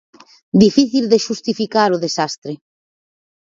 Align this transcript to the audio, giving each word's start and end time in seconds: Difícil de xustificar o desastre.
Difícil 0.63 1.05
de 1.11 1.17
xustificar 1.25 1.89
o 1.95 2.01
desastre. 2.05 2.53